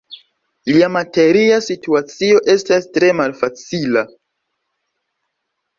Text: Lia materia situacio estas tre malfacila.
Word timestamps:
Lia 0.71 0.87
materia 0.93 1.59
situacio 1.67 2.41
estas 2.55 2.89
tre 2.97 3.13
malfacila. 3.21 4.07